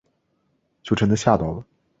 [0.81, 1.63] 就真的吓到了